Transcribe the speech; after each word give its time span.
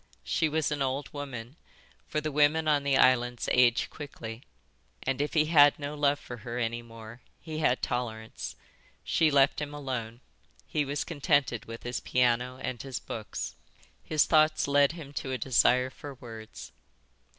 She 0.23 0.49
was 0.49 0.71
an 0.71 0.81
old 0.81 1.13
woman, 1.13 1.57
for 2.07 2.19
the 2.21 2.31
women 2.31 2.67
on 2.67 2.81
the 2.81 2.97
islands 2.97 3.47
age 3.51 3.87
quickly, 3.91 4.41
and 5.03 5.21
if 5.21 5.35
he 5.35 5.45
had 5.45 5.77
no 5.77 5.93
love 5.93 6.17
for 6.17 6.37
her 6.37 6.57
any 6.57 6.81
more 6.81 7.21
he 7.39 7.59
had 7.59 7.83
tolerance. 7.83 8.55
She 9.03 9.29
left 9.29 9.61
him 9.61 9.75
alone. 9.75 10.21
He 10.65 10.85
was 10.85 11.03
contented 11.03 11.65
with 11.65 11.83
his 11.83 11.99
piano 11.99 12.57
and 12.63 12.81
his 12.81 12.97
books. 12.99 13.53
His 14.01 14.25
thoughts 14.25 14.67
led 14.67 14.93
him 14.93 15.13
to 15.13 15.33
a 15.33 15.37
desire 15.37 15.91
for 15.91 16.15
words. 16.15 16.71